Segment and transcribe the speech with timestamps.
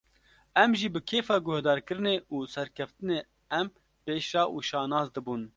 [0.63, 3.19] Em jî bi kêfa guhdarkirinê û serkeftinê
[3.59, 3.67] em
[4.03, 5.41] pê şa û şanaz dibûn